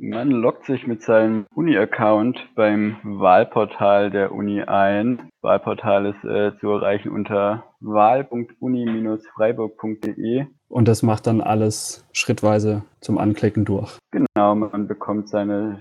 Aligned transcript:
Man 0.00 0.30
loggt 0.30 0.64
sich 0.64 0.86
mit 0.86 1.02
seinem 1.02 1.46
Uni-Account 1.52 2.50
beim 2.54 2.98
Wahlportal 3.02 4.12
der 4.12 4.30
Uni 4.30 4.62
ein. 4.62 5.28
Wahlportal 5.42 6.06
ist 6.06 6.22
äh, 6.24 6.56
zu 6.60 6.68
erreichen 6.68 7.08
unter 7.08 7.64
wahl.uni-freiburg.de. 7.80 10.46
Und 10.68 10.86
das 10.86 11.02
macht 11.02 11.26
dann 11.26 11.40
alles 11.40 12.06
schrittweise 12.12 12.84
zum 13.00 13.18
Anklicken 13.18 13.64
durch. 13.64 13.98
Genau, 14.12 14.54
man 14.54 14.86
bekommt 14.86 15.28
seine 15.28 15.80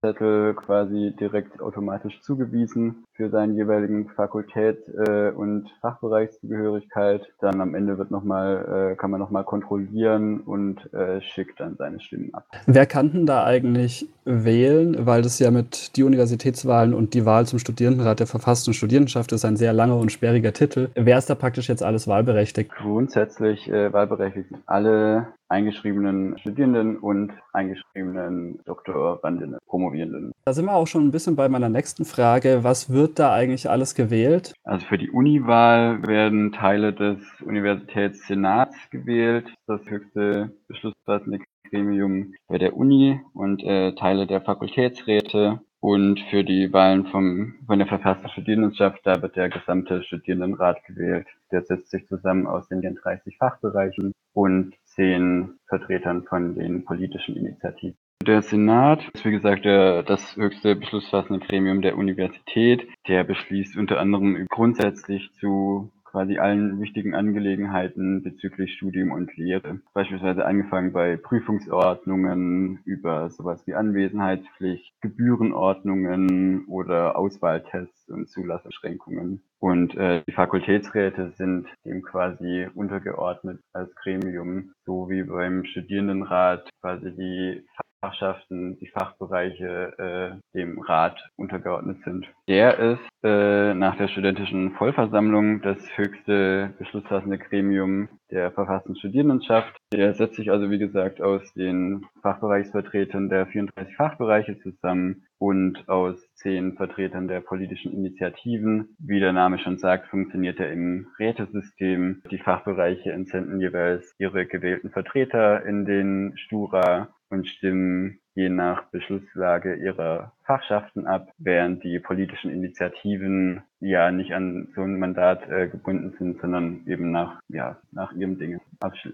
Zettel 0.00 0.54
quasi 0.54 1.14
direkt 1.18 1.60
automatisch 1.60 2.20
zugewiesen 2.22 3.04
für 3.14 3.30
seinen 3.30 3.56
jeweiligen 3.56 4.08
Fakultät 4.10 4.78
äh, 4.88 5.30
und 5.30 5.68
Fachbereichszugehörigkeit. 5.80 7.26
Dann 7.40 7.60
am 7.60 7.74
Ende 7.74 7.98
wird 7.98 8.12
noch 8.12 8.22
mal, 8.22 8.92
äh, 8.92 8.96
kann 8.96 9.10
man 9.10 9.18
nochmal 9.18 9.42
kontrollieren 9.42 10.40
und 10.40 10.92
äh, 10.94 11.20
schickt 11.20 11.58
dann 11.58 11.76
seine 11.76 12.00
Stimmen 12.00 12.32
ab. 12.32 12.44
Wer 12.66 12.86
kann 12.86 13.12
denn 13.12 13.26
da 13.26 13.44
eigentlich 13.44 14.08
wählen? 14.24 15.06
Weil 15.06 15.22
das 15.22 15.40
ja 15.40 15.50
mit 15.50 15.96
die 15.96 16.04
Universitätswahlen 16.04 16.94
und 16.94 17.14
die 17.14 17.26
Wahl 17.26 17.46
zum 17.46 17.58
Studierendenrat 17.58 18.20
der 18.20 18.28
verfassten 18.28 18.74
Studierendenschaft 18.74 19.32
ist 19.32 19.44
ein 19.44 19.56
sehr 19.56 19.72
langer 19.72 19.96
und 19.96 20.12
sperriger 20.12 20.52
Titel. 20.52 20.90
Wer 20.94 21.18
ist 21.18 21.28
da 21.28 21.34
praktisch 21.34 21.68
jetzt 21.68 21.82
alles 21.82 22.06
wahlberechtigt? 22.06 22.70
Grundsätzlich 22.70 23.68
äh, 23.68 23.92
wahlberechtigt 23.92 24.50
alle 24.66 25.28
eingeschriebenen 25.48 26.38
Studierenden 26.38 26.98
und 26.98 27.32
eingeschriebenen 27.52 28.60
Doktorandinnen, 28.64 29.58
Promovierenden. 29.66 30.32
Da 30.44 30.52
sind 30.52 30.66
wir 30.66 30.74
auch 30.74 30.86
schon 30.86 31.06
ein 31.06 31.10
bisschen 31.10 31.36
bei 31.36 31.48
meiner 31.48 31.68
nächsten 31.68 32.04
Frage. 32.04 32.60
Was 32.62 32.90
wird 32.90 33.18
da 33.18 33.32
eigentlich 33.32 33.68
alles 33.68 33.94
gewählt? 33.94 34.52
Also 34.64 34.86
für 34.86 34.98
die 34.98 35.10
Uniwahl 35.10 36.06
werden 36.06 36.52
Teile 36.52 36.92
des 36.92 37.18
Universitätssenats 37.44 38.76
gewählt, 38.90 39.52
das 39.66 39.80
höchste 39.86 40.52
beschlussfassende 40.68 41.40
Gremium 41.70 42.34
bei 42.48 42.58
der 42.58 42.76
Uni 42.76 43.20
und 43.34 43.62
äh, 43.62 43.94
Teile 43.94 44.26
der 44.26 44.40
Fakultätsräte. 44.40 45.60
Und 45.80 46.18
für 46.30 46.42
die 46.42 46.72
Wahlen 46.72 47.06
vom, 47.06 47.54
von 47.66 47.78
der 47.78 47.86
verfassten 47.86 48.28
Studierendenschaft, 48.30 49.00
da 49.04 49.22
wird 49.22 49.36
der 49.36 49.48
gesamte 49.48 50.02
Studierendenrat 50.02 50.84
gewählt. 50.84 51.28
Der 51.52 51.62
setzt 51.62 51.90
sich 51.90 52.04
zusammen 52.08 52.48
aus 52.48 52.66
den 52.66 52.82
30 52.82 53.36
Fachbereichen 53.38 54.12
und 54.32 54.74
zehn 54.98 55.54
Vertretern 55.68 56.24
von 56.24 56.56
den 56.56 56.84
politischen 56.84 57.36
Initiativen. 57.36 57.96
Der 58.26 58.42
Senat 58.42 59.08
ist, 59.14 59.24
wie 59.24 59.30
gesagt, 59.30 59.64
der, 59.64 60.02
das 60.02 60.36
höchste 60.36 60.74
beschlussfassende 60.74 61.46
Gremium 61.46 61.82
der 61.82 61.96
Universität. 61.96 62.86
Der 63.06 63.22
beschließt 63.22 63.76
unter 63.76 64.00
anderem 64.00 64.46
grundsätzlich 64.48 65.30
zu 65.34 65.92
quasi 66.04 66.38
allen 66.38 66.80
wichtigen 66.80 67.14
Angelegenheiten 67.14 68.22
bezüglich 68.22 68.74
Studium 68.74 69.12
und 69.12 69.36
Lehre. 69.36 69.80
Beispielsweise 69.94 70.44
angefangen 70.44 70.92
bei 70.92 71.16
Prüfungsordnungen 71.16 72.80
über 72.84 73.30
sowas 73.30 73.66
wie 73.66 73.74
Anwesenheitspflicht, 73.74 75.00
Gebührenordnungen 75.00 76.66
oder 76.66 77.16
Auswahltests 77.16 78.08
und 78.08 78.28
Zulassungsschränkungen. 78.28 79.42
Und 79.60 79.96
äh, 79.96 80.22
die 80.26 80.32
Fakultätsräte 80.32 81.32
sind 81.36 81.66
dem 81.84 82.02
quasi 82.02 82.68
untergeordnet 82.74 83.60
als 83.72 83.92
Gremium, 83.96 84.72
so 84.86 85.10
wie 85.10 85.24
beim 85.24 85.64
Studierendenrat 85.64 86.68
quasi 86.80 87.14
die 87.16 87.64
Fachschaften, 88.00 88.78
die 88.78 88.86
Fachbereiche 88.86 89.98
äh, 89.98 90.56
dem 90.56 90.80
Rat 90.80 91.18
untergeordnet 91.36 91.98
sind. 92.04 92.26
Der 92.46 92.78
ist 92.78 93.00
äh, 93.24 93.74
nach 93.74 93.96
der 93.96 94.08
studentischen 94.08 94.72
Vollversammlung 94.76 95.62
das 95.62 95.78
höchste 95.96 96.74
beschlussfassende 96.78 97.38
Gremium 97.38 98.08
der 98.30 98.50
verfassten 98.52 98.96
Studierendenschaft. 98.96 99.76
Der 99.92 100.14
setzt 100.14 100.36
sich 100.36 100.50
also, 100.50 100.70
wie 100.70 100.78
gesagt, 100.78 101.20
aus 101.20 101.42
den 101.54 102.06
Fachbereichsvertretern 102.22 103.28
der 103.28 103.46
34 103.46 103.96
Fachbereiche 103.96 104.58
zusammen 104.58 105.24
und 105.38 105.88
aus 105.88 106.16
zehn 106.34 106.74
Vertretern 106.74 107.28
der 107.28 107.40
politischen 107.40 107.92
Initiativen. 107.92 108.96
Wie 108.98 109.20
der 109.20 109.32
Name 109.32 109.58
schon 109.58 109.78
sagt, 109.78 110.08
funktioniert 110.08 110.60
er 110.60 110.72
im 110.72 111.06
Rätesystem. 111.18 112.22
Die 112.30 112.38
Fachbereiche 112.38 113.12
entsenden 113.12 113.60
jeweils 113.60 114.14
ihre 114.18 114.46
gewählten 114.46 114.90
Vertreter 114.90 115.64
in 115.64 115.84
den 115.84 116.36
Stura 116.36 117.08
und 117.30 117.46
stimmen 117.46 118.18
je 118.34 118.48
nach 118.48 118.84
Beschlusslage 118.90 119.74
ihrer 119.74 120.32
Fachschaften 120.44 121.06
ab, 121.06 121.28
während 121.38 121.82
die 121.82 121.98
politischen 121.98 122.50
Initiativen 122.50 123.62
ja 123.80 124.12
nicht 124.12 124.32
an 124.32 124.68
so 124.74 124.82
ein 124.82 124.98
Mandat 124.98 125.48
äh, 125.50 125.66
gebunden 125.66 126.14
sind, 126.18 126.40
sondern 126.40 126.80
eben 126.86 127.10
nach, 127.10 127.40
ja, 127.48 127.76
nach 127.90 128.12
ihrem 128.12 128.38
Ding 128.38 128.60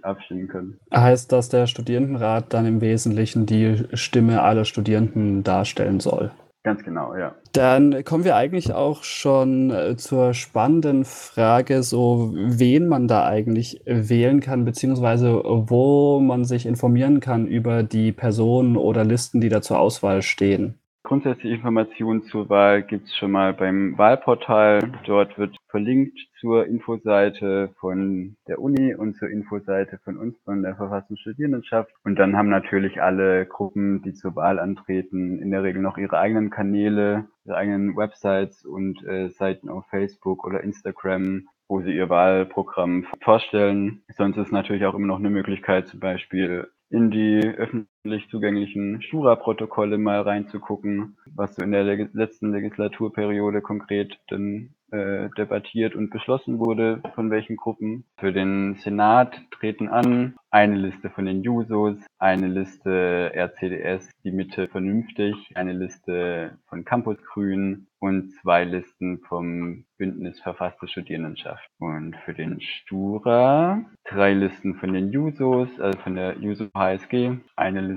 abstimmen 0.02 0.48
können. 0.48 0.78
Heißt, 0.94 1.32
dass 1.32 1.48
der 1.48 1.66
Studierendenrat 1.66 2.52
dann 2.52 2.66
im 2.66 2.80
Wesentlichen 2.82 3.47
die 3.47 3.84
Stimme 3.94 4.42
aller 4.42 4.66
Studierenden 4.66 5.42
darstellen 5.42 6.00
soll? 6.00 6.31
Ganz 6.64 6.82
genau, 6.82 7.14
ja. 7.14 7.34
Dann 7.52 8.04
kommen 8.04 8.25
wir 8.25 8.36
eigentlich 8.36 8.72
auch 8.72 9.02
schon 9.02 9.70
äh, 9.70 9.97
zur 9.98 10.32
spannenden 10.32 11.04
Frage, 11.04 11.82
so 11.82 12.32
wen 12.34 12.88
man 12.88 13.06
da 13.06 13.26
eigentlich 13.26 13.82
wählen 13.84 14.41
kann, 14.41 14.64
beziehungsweise 14.64 15.42
wo 15.44 16.20
man 16.20 16.47
sich 16.47 16.64
informieren 16.64 17.20
kann 17.20 17.47
über 17.47 17.82
die 17.82 18.12
Personen 18.12 18.78
oder 18.78 19.04
Listen, 19.04 19.42
die 19.42 19.50
da 19.50 19.60
zur 19.60 19.78
Auswahl 19.78 20.22
stehen. 20.22 20.78
Grundsätzliche 21.06 21.56
Informationen 21.56 22.22
zur 22.22 22.48
Wahl 22.48 22.82
gibt 22.82 23.09
es 23.09 23.15
schon 23.15 23.31
mal 23.31 23.53
beim 23.53 23.98
Wahlportal. 23.98 24.81
Dort 25.04 25.37
wird 25.37 25.54
verlinkt 25.69 26.19
zur 26.41 26.65
Infoseite 26.65 27.75
von 27.78 28.37
der 28.48 28.59
Uni 28.59 28.94
und 28.94 29.14
zur 29.16 29.28
Infoseite 29.28 29.98
von 30.03 30.16
uns, 30.16 30.34
von 30.47 30.62
der 30.62 30.76
Verfassungsstudierendenschaft. 30.76 31.91
Und 32.04 32.19
dann 32.19 32.38
haben 32.38 32.48
natürlich 32.48 33.03
alle 33.03 33.44
Gruppen, 33.44 34.00
die 34.00 34.14
zur 34.14 34.34
Wahl 34.34 34.59
antreten, 34.59 35.43
in 35.43 35.50
der 35.50 35.62
Regel 35.62 35.82
noch 35.82 35.98
ihre 35.98 36.19
eigenen 36.19 36.48
Kanäle, 36.48 37.26
ihre 37.44 37.59
eigenen 37.59 37.94
Websites 37.98 38.64
und 38.64 39.04
äh, 39.04 39.28
Seiten 39.28 39.69
auf 39.69 39.84
Facebook 39.91 40.47
oder 40.47 40.62
Instagram, 40.62 41.48
wo 41.69 41.82
sie 41.82 41.94
ihr 41.94 42.09
Wahlprogramm 42.09 43.06
vorstellen. 43.20 44.03
Sonst 44.16 44.38
ist 44.38 44.53
natürlich 44.53 44.87
auch 44.87 44.94
immer 44.94 45.09
noch 45.09 45.19
eine 45.19 45.28
Möglichkeit, 45.28 45.87
zum 45.87 46.00
Beispiel 46.00 46.66
in 46.88 47.10
die 47.10 47.41
öffentlich 47.47 47.94
zugänglichen 48.31 49.00
Jura-Protokolle 49.00 49.97
mal 49.97 50.20
reinzugucken, 50.20 51.16
was 51.34 51.54
so 51.54 51.62
in 51.62 51.72
der 51.72 51.84
leg 51.84 52.10
letzten 52.12 52.53
Legislaturperiode 52.53 53.62
konkret 53.62 54.19
denn 54.31 54.75
äh, 54.94 55.31
debattiert 55.37 55.94
und 55.97 56.10
beschlossen 56.10 56.59
wurde, 56.59 57.00
von 57.14 57.31
welchen 57.31 57.56
Gruppen. 57.56 58.04
Für 58.19 58.32
den 58.32 58.75
Senat 58.76 59.34
treten 59.50 59.88
an 59.88 60.37
eine 60.50 60.76
Liste 60.76 61.10
von 61.10 61.25
den 61.25 61.43
Jusos, 61.43 61.97
eine 62.19 62.47
Liste 62.47 63.32
RCDS, 63.34 64.09
die 64.22 64.31
Mitte 64.31 64.69
vernünftig, 64.69 65.34
eine 65.56 65.72
Liste 65.72 66.59
von 66.69 66.84
Campus 66.84 67.16
Grün 67.25 67.88
und 67.98 68.31
zwei 68.34 68.64
Listen 68.64 69.19
vom 69.26 69.84
Bündnis 69.98 70.38
Verfasste 70.41 70.87
Studierendenschaft. 70.87 71.66
Und 71.78 72.14
für 72.25 72.34
den 72.34 72.60
Stura 72.60 73.84
drei 74.04 74.34
Listen 74.34 74.75
von 74.76 74.93
den 74.93 75.10
Jusos, 75.10 75.69
also 75.81 75.98
von 75.98 76.14
der 76.14 76.38
Juso 76.38 76.69
HSG, 76.76 77.38
eine 77.56 77.81
Liste 77.81 77.94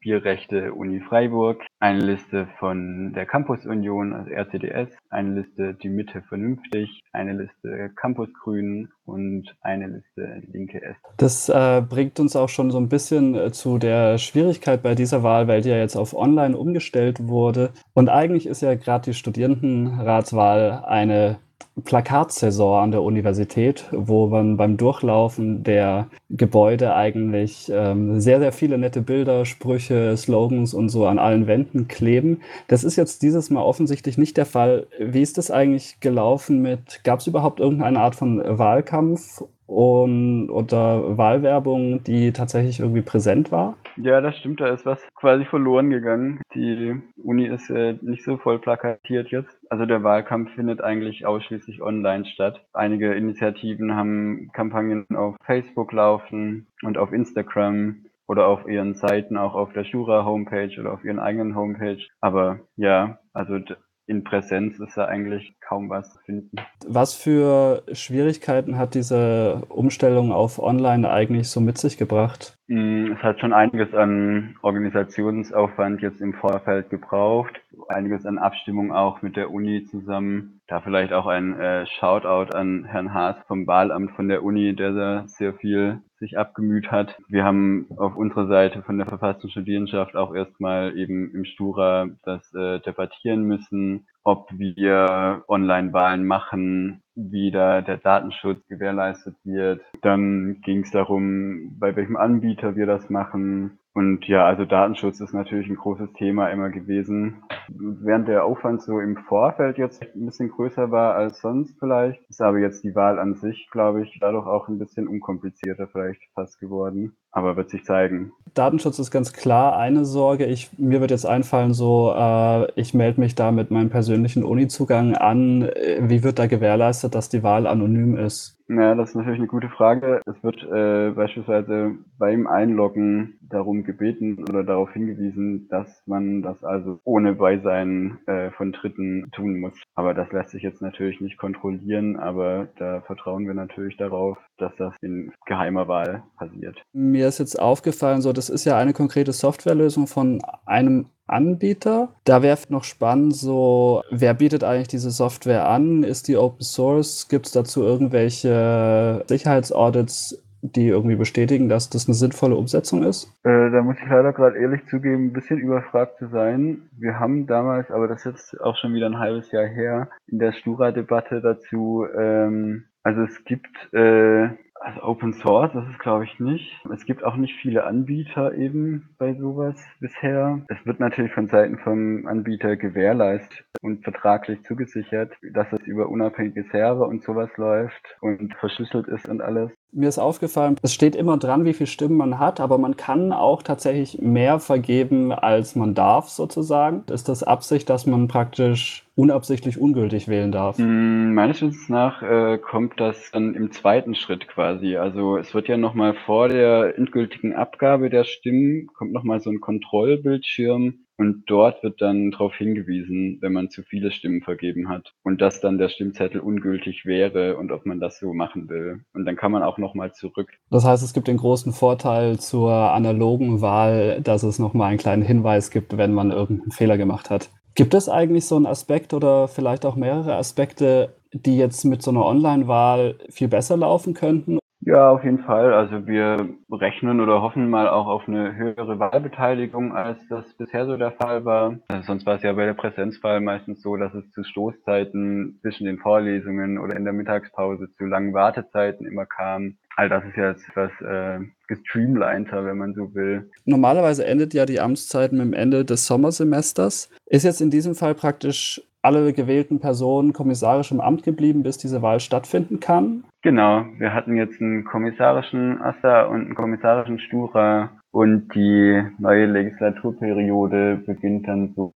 Bierrechte 0.00 0.74
Uni 0.74 1.00
Freiburg, 1.00 1.64
eine 1.78 2.00
Liste 2.00 2.48
von 2.58 3.12
der 3.12 3.26
Campus 3.26 3.64
Union, 3.66 4.12
also 4.12 4.30
RCDS, 4.30 4.90
eine 5.10 5.40
Liste 5.40 5.74
Die 5.74 5.88
Mitte 5.88 6.22
vernünftig, 6.22 7.02
eine 7.12 7.32
Liste 7.32 7.90
Campus 7.94 8.28
Grün 8.34 8.88
und 9.04 9.54
eine 9.60 9.86
Liste 9.88 10.42
Linke 10.52 10.82
S. 10.82 10.96
Das 11.18 11.48
äh, 11.48 11.82
bringt 11.88 12.18
uns 12.20 12.36
auch 12.36 12.48
schon 12.48 12.70
so 12.70 12.78
ein 12.78 12.88
bisschen 12.88 13.34
äh, 13.34 13.52
zu 13.52 13.78
der 13.78 14.18
Schwierigkeit 14.18 14.82
bei 14.82 14.94
dieser 14.94 15.22
Wahl, 15.22 15.48
weil 15.48 15.62
die 15.62 15.70
ja 15.70 15.78
jetzt 15.78 15.96
auf 15.96 16.14
online 16.14 16.56
umgestellt 16.56 17.28
wurde. 17.28 17.72
Und 17.94 18.08
eigentlich 18.08 18.46
ist 18.46 18.62
ja 18.62 18.74
gerade 18.74 19.04
die 19.04 19.14
Studierendenratswahl 19.14 20.84
eine 20.84 21.38
Plakatsaison 21.84 22.82
an 22.82 22.90
der 22.90 23.02
Universität, 23.02 23.86
wo 23.92 24.26
man 24.26 24.56
beim 24.56 24.76
Durchlaufen 24.76 25.62
der 25.62 26.08
Gebäude 26.30 26.94
eigentlich 26.94 27.70
ähm, 27.74 28.20
sehr, 28.20 28.40
sehr 28.40 28.52
viele 28.52 28.78
nette 28.78 29.02
Bilder, 29.02 29.44
Sprüche, 29.44 30.16
Slogans 30.16 30.74
und 30.74 30.88
so 30.88 31.06
an 31.06 31.18
allen 31.18 31.46
Wänden 31.46 31.88
kleben. 31.88 32.40
Das 32.68 32.84
ist 32.84 32.96
jetzt 32.96 33.22
dieses 33.22 33.50
Mal 33.50 33.62
offensichtlich 33.62 34.18
nicht 34.18 34.36
der 34.36 34.46
Fall. 34.46 34.86
Wie 34.98 35.22
ist 35.22 35.38
das 35.38 35.50
eigentlich 35.50 36.00
gelaufen 36.00 36.62
mit, 36.62 37.02
gab 37.04 37.20
es 37.20 37.26
überhaupt 37.26 37.60
irgendeine 37.60 38.00
Art 38.00 38.14
von 38.14 38.42
Wahlkampf 38.44 39.42
und, 39.72 40.50
oder 40.50 41.16
Wahlwerbung, 41.16 42.04
die 42.04 42.32
tatsächlich 42.32 42.80
irgendwie 42.80 43.02
präsent 43.02 43.50
war? 43.50 43.76
Ja, 43.96 44.20
das 44.20 44.36
stimmt, 44.38 44.60
da 44.60 44.68
ist 44.68 44.86
was 44.86 45.00
quasi 45.14 45.44
verloren 45.44 45.90
gegangen. 45.90 46.40
Die 46.54 46.96
Uni 47.22 47.46
ist 47.46 47.70
äh, 47.70 47.96
nicht 48.00 48.24
so 48.24 48.36
voll 48.36 48.58
plakatiert 48.58 49.30
jetzt. 49.30 49.58
Also 49.70 49.86
der 49.86 50.02
Wahlkampf 50.02 50.54
findet 50.54 50.82
eigentlich 50.82 51.26
ausschließlich 51.26 51.82
online 51.82 52.24
statt. 52.26 52.64
Einige 52.72 53.14
Initiativen 53.14 53.94
haben 53.94 54.50
Kampagnen 54.52 55.06
auf 55.14 55.36
Facebook 55.44 55.92
laufen 55.92 56.66
und 56.82 56.98
auf 56.98 57.12
Instagram 57.12 58.04
oder 58.26 58.46
auf 58.46 58.66
ihren 58.66 58.94
Seiten, 58.94 59.36
auch 59.36 59.54
auf 59.54 59.72
der 59.72 59.84
Shura-Homepage 59.84 60.80
oder 60.80 60.92
auf 60.92 61.04
ihren 61.04 61.18
eigenen 61.18 61.54
Homepage. 61.54 62.02
Aber 62.20 62.60
ja, 62.76 63.18
also 63.32 63.58
in 64.06 64.24
Präsenz 64.24 64.78
ist 64.80 64.96
da 64.96 65.06
eigentlich 65.06 65.54
kaum 65.72 65.88
was 65.88 66.18
finden. 66.26 66.56
Was 66.86 67.14
für 67.14 67.82
Schwierigkeiten 67.92 68.76
hat 68.76 68.94
diese 68.94 69.62
Umstellung 69.70 70.30
auf 70.30 70.58
Online 70.58 71.10
eigentlich 71.10 71.48
so 71.48 71.60
mit 71.60 71.78
sich 71.78 71.96
gebracht? 71.96 72.58
Mm, 72.68 73.12
es 73.12 73.22
hat 73.22 73.40
schon 73.40 73.54
einiges 73.54 73.94
an 73.94 74.56
Organisationsaufwand 74.60 76.02
jetzt 76.02 76.20
im 76.20 76.34
Vorfeld 76.34 76.90
gebraucht, 76.90 77.54
einiges 77.88 78.26
an 78.26 78.36
Abstimmung 78.36 78.92
auch 78.92 79.22
mit 79.22 79.36
der 79.36 79.50
Uni 79.50 79.84
zusammen. 79.84 80.60
Da 80.68 80.80
vielleicht 80.80 81.14
auch 81.14 81.26
ein 81.26 81.58
äh, 81.58 81.86
Shoutout 81.86 82.54
an 82.54 82.84
Herrn 82.84 83.14
Haas 83.14 83.36
vom 83.46 83.66
Wahlamt 83.66 84.12
von 84.12 84.28
der 84.28 84.42
Uni, 84.42 84.76
der 84.76 84.92
da 84.92 85.24
sehr 85.26 85.54
viel 85.54 86.02
sich 86.18 86.38
abgemüht 86.38 86.90
hat. 86.90 87.16
Wir 87.28 87.44
haben 87.44 87.86
auf 87.96 88.16
unserer 88.16 88.46
Seite 88.46 88.82
von 88.82 88.96
der 88.98 89.06
verfassten 89.06 89.50
Studierenschaft 89.50 90.16
auch 90.16 90.34
erstmal 90.34 90.96
eben 90.96 91.34
im 91.34 91.44
Stura 91.44 92.08
das 92.24 92.54
äh, 92.54 92.78
debattieren 92.80 93.42
müssen, 93.42 94.06
ob 94.24 94.48
wir 94.52 95.44
Online-Wahlen 95.48 96.26
machen, 96.26 97.02
wie 97.14 97.50
da 97.50 97.82
der 97.82 97.98
Datenschutz 97.98 98.66
gewährleistet 98.68 99.34
wird. 99.44 99.82
Dann 100.00 100.60
ging 100.62 100.82
es 100.82 100.90
darum, 100.90 101.76
bei 101.78 101.94
welchem 101.96 102.16
Anbieter 102.16 102.76
wir 102.76 102.86
das 102.86 103.10
machen. 103.10 103.78
Und 103.94 104.26
ja, 104.26 104.46
also 104.46 104.64
Datenschutz 104.64 105.20
ist 105.20 105.34
natürlich 105.34 105.68
ein 105.68 105.76
großes 105.76 106.14
Thema 106.14 106.48
immer 106.48 106.70
gewesen. 106.70 107.42
Während 107.68 108.26
der 108.26 108.44
Aufwand 108.44 108.82
so 108.82 109.00
im 109.00 109.18
Vorfeld 109.28 109.76
jetzt 109.76 110.02
ein 110.14 110.24
bisschen 110.24 110.48
größer 110.48 110.90
war 110.90 111.14
als 111.14 111.40
sonst 111.42 111.78
vielleicht, 111.78 112.22
ist 112.30 112.40
aber 112.40 112.58
jetzt 112.58 112.82
die 112.84 112.94
Wahl 112.94 113.18
an 113.18 113.34
sich, 113.34 113.68
glaube 113.70 114.02
ich, 114.02 114.18
dadurch 114.18 114.46
auch 114.46 114.68
ein 114.68 114.78
bisschen 114.78 115.08
unkomplizierter 115.08 115.88
vielleicht 115.88 116.22
fast 116.34 116.58
geworden. 116.58 117.16
Aber 117.32 117.56
wird 117.56 117.68
sich 117.68 117.84
zeigen. 117.84 118.32
Datenschutz 118.54 118.98
ist 118.98 119.10
ganz 119.10 119.32
klar 119.32 119.76
eine 119.76 120.06
Sorge. 120.06 120.46
Ich, 120.46 120.78
mir 120.78 121.00
wird 121.00 121.10
jetzt 121.10 121.26
einfallen, 121.26 121.74
so, 121.74 122.14
äh, 122.16 122.70
ich 122.80 122.94
melde 122.94 123.20
mich 123.20 123.34
da 123.34 123.52
mit 123.52 123.70
meinem 123.70 123.90
persönlichen 123.90 124.44
Uni-Zugang 124.44 125.16
an. 125.16 125.70
Wie 126.00 126.22
wird 126.22 126.38
da 126.38 126.46
gewährleistet, 126.46 127.14
dass 127.14 127.28
die 127.28 127.42
Wahl 127.42 127.66
anonym 127.66 128.16
ist? 128.16 128.61
Ja, 128.76 128.94
das 128.94 129.10
ist 129.10 129.16
natürlich 129.16 129.38
eine 129.38 129.48
gute 129.48 129.68
Frage. 129.68 130.22
Es 130.24 130.42
wird 130.42 130.62
äh, 130.62 131.10
beispielsweise 131.10 131.92
beim 132.18 132.46
Einloggen 132.46 133.38
darum 133.42 133.84
gebeten 133.84 134.44
oder 134.48 134.64
darauf 134.64 134.92
hingewiesen, 134.92 135.68
dass 135.68 136.02
man 136.06 136.42
das 136.42 136.64
also 136.64 136.98
ohne 137.04 137.34
Beisein 137.34 138.18
äh, 138.26 138.50
von 138.52 138.72
Dritten 138.72 139.30
tun 139.32 139.60
muss. 139.60 139.74
Aber 139.94 140.14
das 140.14 140.32
lässt 140.32 140.50
sich 140.50 140.62
jetzt 140.62 140.80
natürlich 140.80 141.20
nicht 141.20 141.36
kontrollieren, 141.36 142.16
aber 142.16 142.68
da 142.78 143.02
vertrauen 143.02 143.46
wir 143.46 143.54
natürlich 143.54 143.96
darauf, 143.98 144.38
dass 144.56 144.74
das 144.76 144.94
in 145.02 145.32
geheimer 145.44 145.88
Wahl 145.88 146.22
passiert. 146.38 146.82
Mir 146.92 147.28
ist 147.28 147.38
jetzt 147.38 147.60
aufgefallen, 147.60 148.22
so 148.22 148.32
das 148.32 148.48
ist 148.48 148.64
ja 148.64 148.78
eine 148.78 148.94
konkrete 148.94 149.32
Softwarelösung 149.32 150.06
von 150.06 150.40
einem 150.64 151.06
Anbieter. 151.32 152.10
Da 152.24 152.42
wäre 152.42 152.58
noch 152.68 152.84
spannend, 152.84 153.34
so, 153.34 154.02
wer 154.10 154.34
bietet 154.34 154.64
eigentlich 154.64 154.88
diese 154.88 155.10
Software 155.10 155.68
an? 155.68 156.04
Ist 156.04 156.28
die 156.28 156.36
Open 156.36 156.62
Source? 156.62 157.28
Gibt 157.28 157.46
es 157.46 157.52
dazu 157.52 157.82
irgendwelche 157.82 159.24
Sicherheitsaudits, 159.26 160.42
die 160.62 160.88
irgendwie 160.88 161.16
bestätigen, 161.16 161.68
dass 161.68 161.90
das 161.90 162.06
eine 162.06 162.14
sinnvolle 162.14 162.54
Umsetzung 162.54 163.02
ist? 163.02 163.26
Äh, 163.42 163.70
da 163.70 163.82
muss 163.82 163.96
ich 164.02 164.08
leider 164.08 164.32
gerade 164.32 164.58
ehrlich 164.58 164.86
zugeben, 164.86 165.26
ein 165.26 165.32
bisschen 165.32 165.58
überfragt 165.58 166.18
zu 166.18 166.28
sein. 166.28 166.82
Wir 166.96 167.18
haben 167.18 167.46
damals, 167.46 167.90
aber 167.90 168.06
das 168.06 168.24
ist 168.24 168.52
jetzt 168.52 168.60
auch 168.60 168.76
schon 168.76 168.94
wieder 168.94 169.06
ein 169.06 169.18
halbes 169.18 169.50
Jahr 169.50 169.66
her, 169.66 170.08
in 170.28 170.38
der 170.38 170.52
Stura-Debatte 170.52 171.40
dazu, 171.40 172.06
ähm, 172.16 172.84
also 173.02 173.22
es 173.22 173.44
gibt 173.44 173.92
äh, 173.92 174.50
also 174.82 175.02
Open 175.02 175.32
Source, 175.32 175.72
das 175.72 175.88
ist 175.88 175.98
glaube 175.98 176.24
ich 176.24 176.40
nicht. 176.40 176.80
Es 176.92 177.04
gibt 177.04 177.24
auch 177.24 177.36
nicht 177.36 177.54
viele 177.60 177.84
Anbieter 177.84 178.54
eben 178.54 179.10
bei 179.18 179.34
sowas 179.34 179.76
bisher. 180.00 180.60
Es 180.68 180.84
wird 180.84 181.00
natürlich 181.00 181.32
von 181.32 181.48
Seiten 181.48 181.78
vom 181.78 182.26
Anbieter 182.26 182.76
gewährleistet 182.76 183.64
und 183.80 184.02
vertraglich 184.04 184.62
zugesichert, 184.64 185.32
dass 185.52 185.72
es 185.72 185.80
über 185.86 186.08
unabhängige 186.08 186.64
Server 186.70 187.06
und 187.06 187.22
sowas 187.22 187.50
läuft 187.56 188.16
und 188.20 188.54
verschlüsselt 188.54 189.08
ist 189.08 189.28
und 189.28 189.40
alles. 189.40 189.70
Mir 189.94 190.08
ist 190.08 190.18
aufgefallen, 190.18 190.76
es 190.80 190.94
steht 190.94 191.14
immer 191.14 191.36
dran, 191.36 191.66
wie 191.66 191.74
viele 191.74 191.86
Stimmen 191.86 192.16
man 192.16 192.38
hat, 192.38 192.60
aber 192.60 192.78
man 192.78 192.96
kann 192.96 193.30
auch 193.30 193.62
tatsächlich 193.62 194.22
mehr 194.22 194.58
vergeben, 194.58 195.32
als 195.32 195.76
man 195.76 195.92
darf, 195.92 196.30
sozusagen. 196.30 197.04
Ist 197.12 197.28
das 197.28 197.42
Absicht, 197.42 197.90
dass 197.90 198.06
man 198.06 198.26
praktisch 198.26 199.04
unabsichtlich 199.16 199.78
ungültig 199.78 200.28
wählen 200.28 200.50
darf? 200.50 200.78
Mm, 200.78 201.34
meines 201.34 201.60
Wissens 201.60 201.90
nach 201.90 202.22
äh, 202.22 202.56
kommt 202.56 203.00
das 203.00 203.30
dann 203.32 203.54
im 203.54 203.70
zweiten 203.70 204.14
Schritt 204.14 204.48
quasi. 204.48 204.96
Also 204.96 205.36
es 205.36 205.52
wird 205.52 205.68
ja 205.68 205.76
nochmal 205.76 206.14
vor 206.24 206.48
der 206.48 206.96
endgültigen 206.96 207.54
Abgabe 207.54 208.08
der 208.08 208.24
Stimmen, 208.24 208.86
kommt 208.94 209.12
nochmal 209.12 209.40
so 209.40 209.50
ein 209.50 209.60
Kontrollbildschirm, 209.60 211.04
und 211.22 211.44
dort 211.46 211.84
wird 211.84 212.02
dann 212.02 212.32
darauf 212.32 212.52
hingewiesen, 212.56 213.38
wenn 213.42 213.52
man 213.52 213.70
zu 213.70 213.84
viele 213.84 214.10
Stimmen 214.10 214.42
vergeben 214.42 214.88
hat 214.88 215.12
und 215.22 215.40
dass 215.40 215.60
dann 215.60 215.78
der 215.78 215.88
Stimmzettel 215.88 216.40
ungültig 216.40 217.06
wäre 217.06 217.56
und 217.58 217.70
ob 217.70 217.86
man 217.86 218.00
das 218.00 218.18
so 218.18 218.34
machen 218.34 218.68
will. 218.68 219.04
Und 219.14 219.24
dann 219.24 219.36
kann 219.36 219.52
man 219.52 219.62
auch 219.62 219.78
nochmal 219.78 220.12
zurück. 220.12 220.48
Das 220.70 220.84
heißt, 220.84 221.04
es 221.04 221.12
gibt 221.12 221.28
den 221.28 221.36
großen 221.36 221.72
Vorteil 221.72 222.40
zur 222.40 222.72
analogen 222.72 223.60
Wahl, 223.60 224.20
dass 224.20 224.42
es 224.42 224.58
nochmal 224.58 224.88
einen 224.88 224.98
kleinen 224.98 225.22
Hinweis 225.22 225.70
gibt, 225.70 225.96
wenn 225.96 226.12
man 226.12 226.32
irgendeinen 226.32 226.72
Fehler 226.72 226.98
gemacht 226.98 227.30
hat. 227.30 227.50
Gibt 227.76 227.94
es 227.94 228.08
eigentlich 228.08 228.46
so 228.46 228.56
einen 228.56 228.66
Aspekt 228.66 229.14
oder 229.14 229.46
vielleicht 229.46 229.86
auch 229.86 229.94
mehrere 229.94 230.34
Aspekte, 230.34 231.14
die 231.32 231.56
jetzt 231.56 231.84
mit 231.84 232.02
so 232.02 232.10
einer 232.10 232.26
Online-Wahl 232.26 233.14
viel 233.30 233.46
besser 233.46 233.76
laufen 233.76 234.12
könnten 234.12 234.58
ja, 234.84 235.10
auf 235.10 235.22
jeden 235.22 235.44
Fall. 235.44 235.72
Also 235.72 236.06
wir 236.06 236.48
rechnen 236.70 237.20
oder 237.20 237.40
hoffen 237.40 237.70
mal 237.70 237.88
auch 237.88 238.06
auf 238.06 238.26
eine 238.26 238.56
höhere 238.56 238.98
Wahlbeteiligung, 238.98 239.94
als 239.94 240.18
das 240.28 240.44
bisher 240.54 240.86
so 240.86 240.96
der 240.96 241.12
Fall 241.12 241.44
war. 241.44 241.78
Also 241.88 242.06
sonst 242.06 242.26
war 242.26 242.36
es 242.36 242.42
ja 242.42 242.52
bei 242.52 242.66
der 242.66 242.74
Präsenzwahl 242.74 243.40
meistens 243.40 243.80
so, 243.80 243.96
dass 243.96 244.12
es 244.14 244.28
zu 244.32 244.42
Stoßzeiten 244.42 245.58
zwischen 245.60 245.86
den 245.86 245.98
Vorlesungen 245.98 246.78
oder 246.78 246.96
in 246.96 247.04
der 247.04 247.12
Mittagspause 247.12 247.92
zu 247.96 248.06
langen 248.06 248.34
Wartezeiten 248.34 249.06
immer 249.06 249.24
kam. 249.24 249.76
All 249.96 250.08
das 250.08 250.24
ist 250.24 250.36
jetzt 250.36 250.68
etwas 250.68 250.90
äh, 251.00 251.38
gestreamliner, 251.68 252.64
wenn 252.64 252.78
man 252.78 252.94
so 252.94 253.14
will. 253.14 253.50
Normalerweise 253.64 254.24
endet 254.24 254.52
ja 254.52 254.66
die 254.66 254.80
Amtszeit 254.80 255.32
mit 255.32 255.42
dem 255.42 255.52
Ende 255.52 255.84
des 255.84 256.06
Sommersemesters. 256.06 257.08
Ist 257.26 257.44
jetzt 257.44 257.60
in 257.60 257.70
diesem 257.70 257.94
Fall 257.94 258.14
praktisch 258.14 258.80
alle 259.02 259.32
gewählten 259.32 259.80
Personen 259.80 260.32
kommissarisch 260.32 260.92
im 260.92 261.00
Amt 261.00 261.24
geblieben, 261.24 261.62
bis 261.62 261.78
diese 261.78 262.02
Wahl 262.02 262.20
stattfinden 262.20 262.80
kann? 262.80 263.24
Genau, 263.42 263.84
wir 263.98 264.14
hatten 264.14 264.36
jetzt 264.36 264.60
einen 264.60 264.84
kommissarischen 264.84 265.82
Assa 265.82 266.22
und 266.22 266.42
einen 266.42 266.54
kommissarischen 266.54 267.18
Stura 267.18 267.90
und 268.12 268.54
die 268.54 269.02
neue 269.18 269.46
Legislaturperiode 269.46 271.02
beginnt 271.06 271.48
dann 271.48 271.72
so 271.74 271.94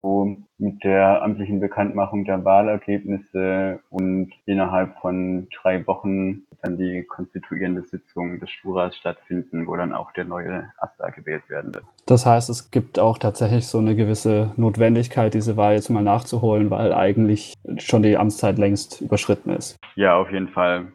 mit 0.60 0.84
der 0.84 1.24
amtlichen 1.24 1.60
Bekanntmachung 1.60 2.24
der 2.24 2.46
Wahlergebnisse 2.46 3.80
und 3.90 4.32
innerhalb 4.46 4.96
von 5.00 5.48
drei 5.62 5.86
Wochen 5.88 6.44
dann 6.62 6.78
die 6.78 7.04
konstituierende 7.04 7.82
Sitzung 7.82 8.40
des 8.40 8.50
Sturas 8.52 8.96
stattfinden, 8.96 9.68
wo 9.68 9.76
dann 9.76 9.92
auch 9.92 10.12
der 10.14 10.26
neue 10.26 10.72
Asta 10.78 11.10
gewählt 11.10 11.50
werden 11.50 11.74
wird. 11.74 11.84
Das 12.06 12.26
heißt, 12.26 12.50
es 12.50 12.70
gibt 12.70 13.00
auch 13.00 13.18
tatsächlich 13.18 13.68
so 13.68 13.80
eine 13.80 13.96
gewisse 13.96 14.54
Notwendigkeit, 14.56 15.34
diese 15.34 15.58
Wahl 15.58 15.74
jetzt 15.74 15.90
mal 15.90 16.04
nachzuholen, 16.04 16.70
weil 16.70 16.94
eigentlich 16.94 17.56
schon 17.80 18.04
die 18.04 18.18
Amtszeit 18.18 18.60
längst 18.60 19.02
überschritten 19.02 19.50
ist. 19.50 19.78
Ja, 19.96 20.16
auf 20.16 20.32
jeden 20.32 20.50
Fall. 20.50 20.86